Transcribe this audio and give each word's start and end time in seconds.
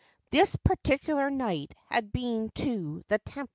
This 0.31 0.55
particular 0.55 1.29
knight 1.29 1.75
had 1.91 2.11
been 2.11 2.49
to 2.55 3.03
the 3.07 3.19
temple 3.19 3.35
to 3.43 3.45
pray. 3.45 3.47